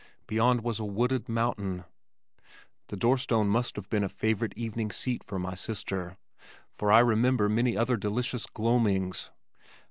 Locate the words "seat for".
4.89-5.37